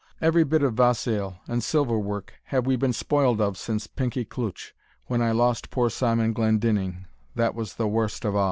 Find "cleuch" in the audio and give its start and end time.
4.25-4.73